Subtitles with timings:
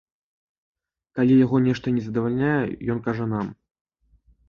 [1.19, 2.59] Калі яго нешта не задавальняе
[2.97, 3.57] ён кажа нам.